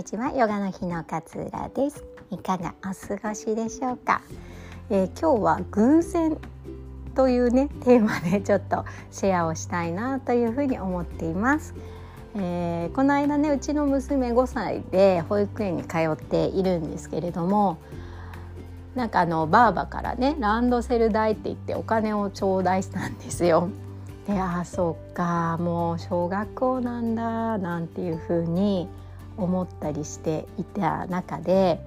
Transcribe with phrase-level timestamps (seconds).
[0.00, 2.02] にちはヨガの日の勝浦です。
[2.30, 4.22] いかがお過ごしでしょうか、
[4.88, 6.38] えー、今日は偶然
[7.14, 11.74] というねテーマで ちょっとシェアをしたいなというふうに思っています、
[12.34, 17.76] えー、この間ねうちの娘5歳で保育園に通っているんですけれども
[18.94, 23.68] なんかあのばあばからねランドセル代って言ってお金を頂戴したんですよ。
[24.26, 28.88] でああそうかもう小学校なんだなんていうふうに
[29.40, 31.80] 思ったりしていた中で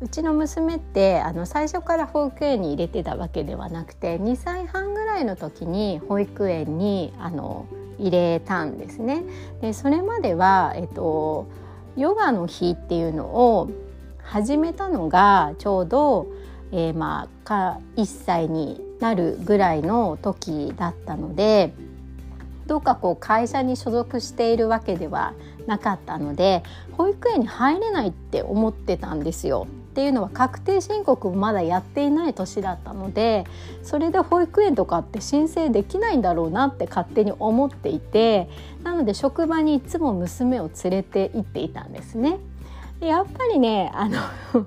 [0.00, 7.66] うちの娘ってあの最初から保育園に入れてたわけではなくて2歳半ぐらいの時に保育園にあの
[7.98, 9.24] 入れたんですね。
[9.62, 11.46] でそれまでは、えっと、
[11.96, 13.70] ヨガの日っていうのを
[14.22, 16.26] 始めたのがちょうど、
[16.72, 21.72] えー、まあか1歳になるぐらいの時だったので
[22.66, 25.32] どうかこう会社に所属しているわけでは
[25.66, 29.66] なかったので保育園に入れないって思ってたんですよ。
[29.70, 33.46] っていうのは確定申告もまだやっていない年だったので
[33.82, 38.50] それで保育園とかって申請できないんだろうなって勝手に思っていて
[38.82, 42.38] なので職場にいつも娘を連れて行っていたんですね。
[43.00, 44.66] やっぱりねあの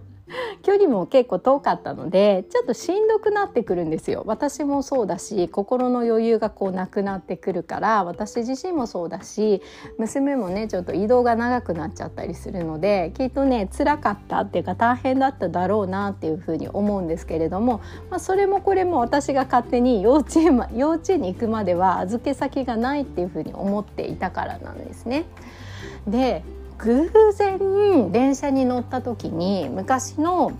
[0.62, 9.62] 距離も結構遠かったのでちょっとしんどくなってくるんですよ私もそうだし心の余裕がこうなくなってくるから私自身もそうだし
[9.98, 25.26] 娘もねちょっと移動が長くなっちゃったりするのできっとね辛かったっていうか大変だっただろうなっていうふうに思うんですけれども、まあ、それもこれも私が勝手に幼稚園幼稚園に行くまでは預け先がないっていうふうに思っていたからなんですね。
[26.08, 26.44] で
[26.80, 30.54] 偶然電車に乗った時に昔の、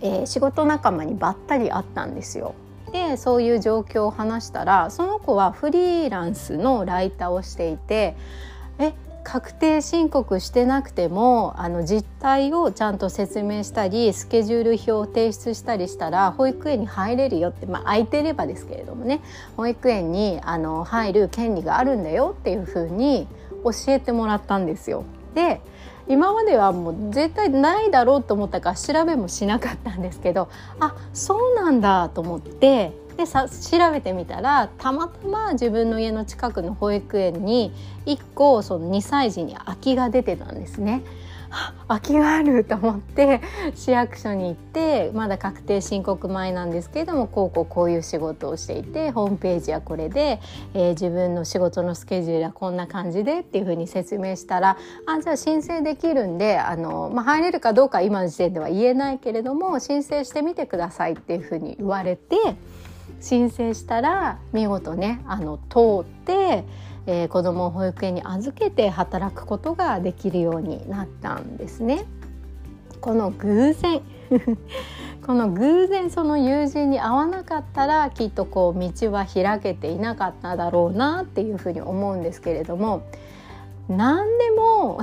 [0.00, 2.54] えー、仕事仲間にばったり会ったんですよ。
[2.92, 8.16] でそういう状況を話したらその子はフリーランスのライターをしていて
[8.78, 19.20] え確定申告してなくてもあの実態をちゃんと説明したりスケジュール表を提出したりしたら保育園に入れるよって、まあ、空いてればですけれどもね
[19.56, 23.26] 保育園にあの入る権利があるんだよっていうふうに
[23.64, 25.04] 教えてもらったんですよ。
[25.36, 25.60] で
[26.08, 30.48] 今まではもう絶対ないだろうと思ったから調べもしなかったんですけど
[30.80, 37.72] あそうなんだと思ってでさ調べてみたらたまたま自分の家の近くの保育園に
[38.06, 41.02] 1個その2歳児に空きが出てたんですね。
[41.88, 43.40] 空きがあると思って
[43.74, 50.40] 市役所に行ってまだ確定申告前なんですけれどもこうこうこういう仕事をしていてホームページはこれで、
[50.74, 54.76] えー、自分の仕事のスケジュールはこんな感じでっていうふうに説明したら
[55.06, 62.36] あじゃあ申請できるんであの、まあ、入れるかどうか今の時点では言えないけれども申請してみてくださいっていうふうに言われて
[63.20, 66.64] 申請したら見事ねあの通って。
[67.08, 72.04] えー、子どもを保育園に預けて働くことができるようになったんですね。
[73.00, 74.00] この偶然
[75.24, 83.02] この偶然その友人に会わなかったらきっとこう道は開けていなかっただろうなっていうふうに思うんですけれども
[83.88, 84.98] 何でも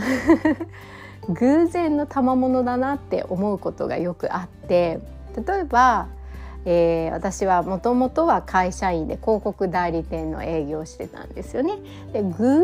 [1.29, 4.99] 偶然の賜物だなって思うことがよくあって
[5.47, 6.07] 例えば
[6.65, 11.77] えー、私はもともとは会社員で広告代理店の営業をしてたんですよね。
[12.13, 12.63] で偶然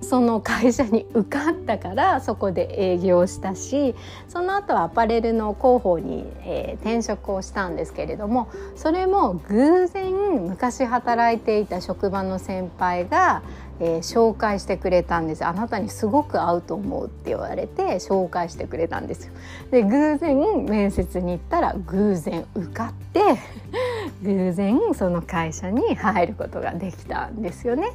[0.00, 3.94] その会社に受かったからそこで営業したし
[4.28, 10.12] その後はアパレルの広報に、えー、転職をしたんですけれどもそれも偶然
[10.48, 13.42] 昔働いていた職場の先輩が
[13.80, 19.32] えー、紹介してくれたんですあなたにすごく合うと思うって言われて紹介してくれたんですよ
[19.70, 23.19] で偶然面接に行ったら偶然受かって
[24.22, 27.92] 偶然その会社に入ることができたんですよね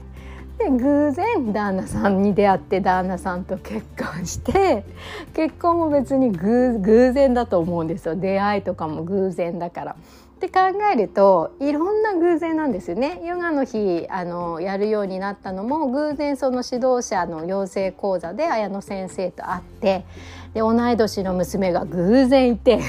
[0.57, 4.85] で偶然旦那さんに出会って旦那さんと結婚して
[5.33, 9.95] 結婚も別に偶然だと思うんですよ出会いとかも偶然だから。
[10.35, 10.59] って考
[10.91, 13.21] えるといろんな偶然なんですよね。
[13.23, 20.05] ヨガの日あのやるようになったのも偶然その指導者の養成講座で綾野先生と会って
[20.53, 22.79] で同い年の娘が偶然いて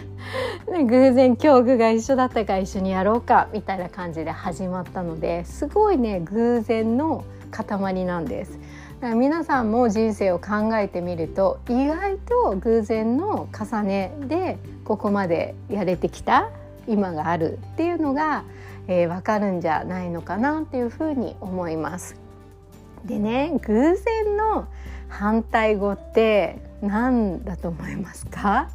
[0.70, 8.58] で偶然境遇が一緒だったから一緒にやろうかみたいな感じで始まったのですごいね偶然の塊なんです。
[9.00, 16.50] だから皆さんも人生を考えてみると意外と偶然の重ねでここまでやれてきた
[16.88, 18.44] 今があるっていうのが、
[18.88, 22.16] えー、分かるんじゃないのかなっていうふうに思います。
[23.04, 24.66] でね偶然の
[25.08, 28.68] 反対語って何だと思いますか？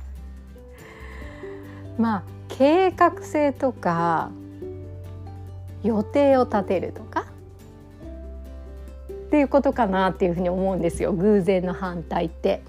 [1.97, 4.31] まあ計画性とか
[5.83, 7.25] 予定を立てるとか？
[9.11, 12.63] っていうことかなっていうふうに思うんですよ偶然の反対って。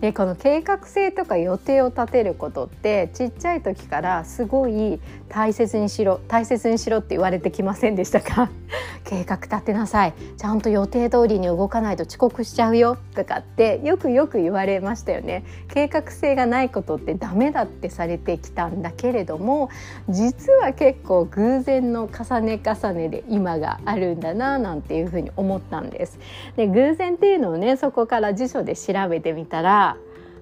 [0.00, 8.50] でこの計画性とか予定を立てることってちっちゃい時からすごい大切にしろ大切にしろって言われてきませんでしたか？
[9.04, 10.14] 計画立てなさい。
[10.36, 12.96] ちゃんと予定通りに動かないと遅刻しちゃうよ。
[13.14, 15.44] とかってよくよく言われましたよね。
[15.68, 19.68] 計画性がないことってダメだってされてきたんだけれども
[20.08, 26.18] 実は結構偶然の重ね重ねで今があるんだななんていうふうに思ったんです。
[26.56, 29.83] で偶然っていうのをねそこから辞書で調べてみたら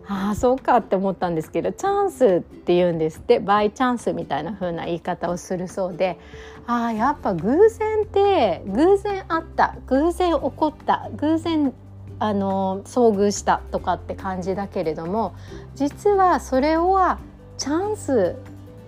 [0.09, 6.19] ああそうかって思ったんですけどチャンスって言うんですってバイチャンスみたいな風な言い方をするそうで
[6.67, 11.73] ああやっぱ偶然って偶然あった偶然起こった偶然
[12.19, 15.35] あの遭遇したとかって感じだけれども
[15.75, 17.19] 実はそれは
[17.59, 18.37] チャンス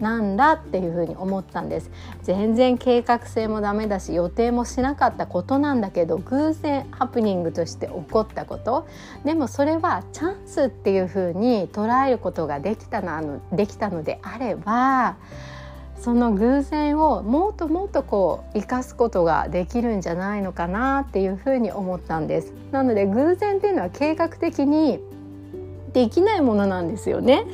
[0.00, 1.90] なんだっていうふうに思ったんです。
[2.22, 8.86] 全然計画性もダメだし予定もしなかったことなんだけど偶然ハプニングとして起こったこと。
[9.24, 15.16] でもそれはチャンスっていうふうに捉えることができたのできたのであれば
[15.96, 22.52] その偶然をもっともっとこう生かすことができるんじゃないのかなっていうふうに思ったんです。
[22.72, 25.00] なので偶然っていうのは計画的に
[25.94, 27.46] できないものなんですよね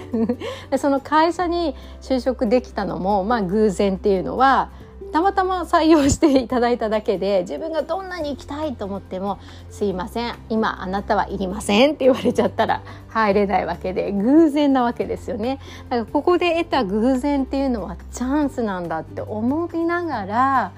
[0.79, 4.71] その会社に就職できたのもまあ偶然っていうのは
[5.13, 9.39] たまたま採用していただいただけで自分がどんなに行きたいと思っても
[9.69, 15.59] 「すいません今あなたはいりません」って言われちゃったら入れないわけで偶然なわけですよね。
[15.89, 20.73] だからここで得た偶然っていうのはチャンスなんだって思いながら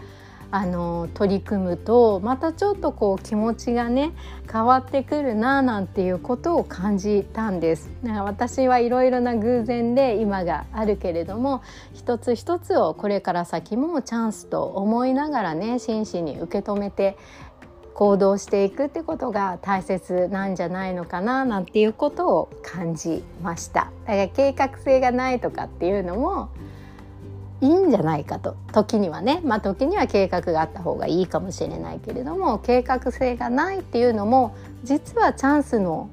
[0.55, 4.13] あの取り組むとまたちょっとこう気持ちがね
[4.53, 7.91] 変わってくるななんていうことを感じたんです。
[8.05, 11.63] 私はいろいろな偶然で今があるけれども
[11.95, 17.17] 一つ一つをこれから先もチャンスと思いながらね真摯に受け止めて
[17.95, 23.91] 行動していくってことが大切なんじゃないのかななんていうことを感じました。
[24.07, 26.51] だから計画性がないとかっていうのも
[27.63, 36.11] いいんじゃないかと時にはねまあ時には計画があった方がいいかもしれないけれども計画性がないっていうのも実はチャンスの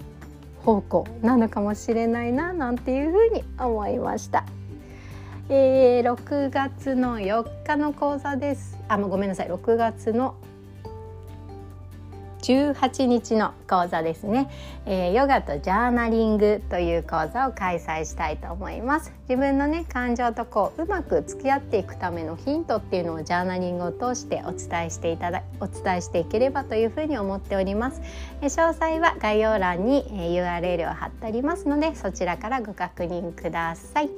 [0.63, 4.45] 方向なのかもしれないななんていうふうに思いました。
[5.51, 8.77] えー、6月の4日の講座です。
[8.87, 9.47] あ、もうごめんなさい。
[9.47, 10.35] 6月の
[12.41, 14.49] 18日の講座ですね、
[14.85, 19.11] えー、ヨガとジャーナリングという講座を開催したいと思います。
[19.27, 28.01] 自分のね感情とこううまく付き合っていくためのヒントっていうのをジャーナリングを通してお伝えしていただお伝えしていければというふうに思っております、
[28.41, 34.09] えー、詳細は概要欄に、えー、URL を貼っておりますのでそちらからご確認ください。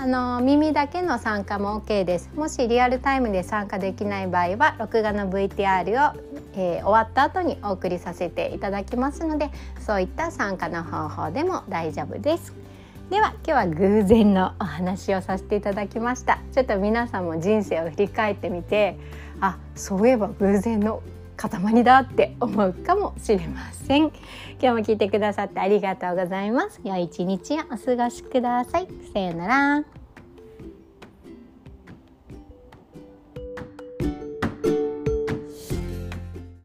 [0.00, 2.30] あの耳だけの参加も OK です。
[2.36, 9.50] もしリアルタイムで参加できない場合は録画の VTR を、えー、終わった後にお送りさせていただきますので
[9.80, 12.52] そういった参加の方法でも大丈夫です。
[13.10, 16.40] では今日は偶然のお話をさせていただきました。
[16.52, 18.98] ちょっと皆さんも人生を振り返ってみて
[19.40, 21.02] あそういえば偶然の
[21.36, 24.08] 塊だって思うかもしれません。
[24.08, 24.12] 今
[24.60, 26.80] 日も聞いてくださってありがとうございます。
[26.84, 28.88] 良い一日をお過ごしください。
[29.12, 29.97] さようなら。